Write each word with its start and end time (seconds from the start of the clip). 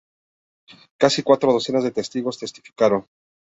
Casi 0.97 1.21
cuatro 1.21 1.53
docenas 1.53 1.83
de 1.83 1.91
testigos 1.91 2.39
testificaron. 2.39 3.05